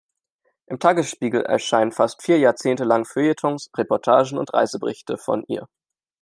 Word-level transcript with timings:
Im 0.65 0.79
Tagesspiegel 0.79 1.43
erscheinen 1.43 1.91
fast 1.91 2.23
vier 2.23 2.39
Jahrzehnte 2.39 2.83
lang 2.85 3.05
Feuilletons, 3.05 3.69
Reportagen 3.77 4.39
und 4.39 4.51
Reiseberichte 4.51 5.19
von 5.19 5.43
ihr. 5.47 5.67